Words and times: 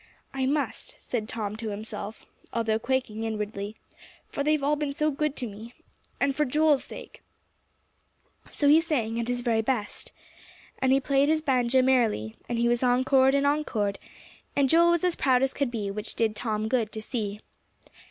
"I 0.33 0.47
must," 0.47 0.95
said 0.97 1.29
Tom 1.29 1.55
to 1.57 1.69
himself, 1.69 2.25
although 2.51 2.79
quaking 2.79 3.23
inwardly, 3.23 3.75
"for 4.29 4.43
they've 4.43 4.63
all 4.63 4.75
been 4.75 4.93
so 4.93 5.11
good 5.11 5.35
to 5.35 5.45
me 5.47 5.75
and 6.19 6.35
for 6.35 6.43
Joel's 6.43 6.83
sake!" 6.83 7.21
So 8.49 8.67
he 8.67 8.79
sang 8.81 9.19
at 9.19 9.27
his 9.27 9.41
very 9.41 9.61
best. 9.61 10.11
And 10.79 10.91
he 10.91 10.99
played 10.99 11.29
his 11.29 11.43
banjo 11.43 11.83
merrily, 11.83 12.35
and 12.49 12.57
he 12.57 12.67
was 12.67 12.81
encored 12.81 13.35
and 13.35 13.45
encored; 13.45 13.99
and 14.55 14.71
Joel 14.71 14.89
was 14.89 15.03
as 15.03 15.15
proud 15.15 15.43
as 15.43 15.53
could 15.53 15.69
be, 15.69 15.91
which 15.91 16.15
did 16.15 16.35
Tom 16.35 16.67
good 16.67 16.91
to 16.93 17.01
see. 17.03 17.39